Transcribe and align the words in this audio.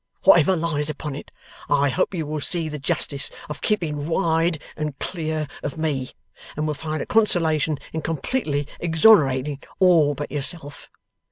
Whatever 0.23 0.55
lies 0.55 0.89
upon 0.89 1.15
it, 1.15 1.29
I 1.69 1.89
hope 1.89 2.15
you 2.15 2.25
will 2.25 2.41
see 2.41 2.67
the 2.69 2.79
justice 2.79 3.29
of 3.47 3.61
keeping 3.61 4.07
wide 4.07 4.59
and 4.75 4.97
clear 4.97 5.47
of 5.61 5.77
me, 5.77 6.13
and 6.57 6.65
will 6.65 6.73
find 6.73 7.03
a 7.03 7.05
consolation 7.05 7.77
in 7.93 8.01
completely 8.01 8.67
exonerating 8.79 9.61
all 9.77 10.15
but 10.15 10.31
yourself. 10.31 10.89